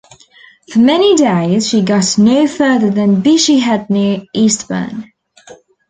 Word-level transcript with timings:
For 0.71 0.79
many 0.79 1.15
days 1.15 1.67
she 1.67 1.83
got 1.83 2.17
no 2.17 2.47
further 2.47 2.89
than 2.89 3.21
Beachy 3.21 3.59
Head 3.59 3.87
near 3.91 4.23
Eastbourne. 4.33 5.11